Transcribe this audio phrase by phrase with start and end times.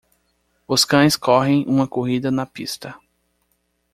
[0.67, 2.97] Os cães correm uma corrida na pista.